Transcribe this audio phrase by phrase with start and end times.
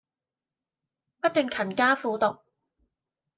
[1.21, 2.39] 不斷勤加苦讀